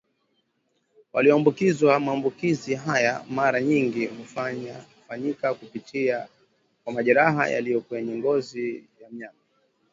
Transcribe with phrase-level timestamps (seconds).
[1.13, 6.27] walioambukizwa Maambukizi haya mara nyingi hufanyika kupitia
[6.83, 9.39] kwa majeraha yaliyo kwenye ngozi ya mnyama